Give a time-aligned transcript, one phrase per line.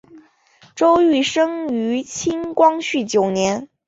[0.75, 3.69] 周珏生于清光绪九年。